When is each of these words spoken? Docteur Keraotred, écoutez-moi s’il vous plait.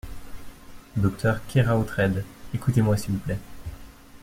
Docteur 0.97 1.45
Keraotred, 1.47 2.25
écoutez-moi 2.55 2.97
s’il 2.97 3.11
vous 3.11 3.19
plait. 3.19 3.37